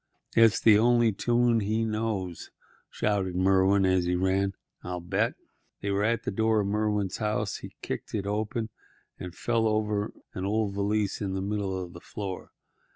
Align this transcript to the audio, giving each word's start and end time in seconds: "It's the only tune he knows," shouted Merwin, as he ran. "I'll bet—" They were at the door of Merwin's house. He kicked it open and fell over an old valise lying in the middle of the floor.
"It's 0.35 0.59
the 0.59 0.79
only 0.79 1.11
tune 1.11 1.59
he 1.59 1.85
knows," 1.85 2.49
shouted 2.89 3.35
Merwin, 3.35 3.85
as 3.85 4.05
he 4.05 4.15
ran. 4.15 4.55
"I'll 4.83 4.99
bet—" 4.99 5.35
They 5.81 5.91
were 5.91 6.03
at 6.03 6.23
the 6.23 6.31
door 6.31 6.61
of 6.61 6.65
Merwin's 6.65 7.17
house. 7.17 7.57
He 7.57 7.75
kicked 7.83 8.15
it 8.15 8.25
open 8.25 8.69
and 9.19 9.35
fell 9.35 9.67
over 9.67 10.11
an 10.33 10.43
old 10.43 10.73
valise 10.73 11.21
lying 11.21 11.33
in 11.33 11.35
the 11.35 11.41
middle 11.55 11.79
of 11.79 11.93
the 11.93 12.01
floor. 12.01 12.49